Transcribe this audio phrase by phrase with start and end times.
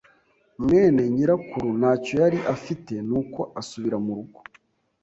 [0.63, 4.39] mwene nyirakuru ntacyo yari afite, nuko asubira murugo.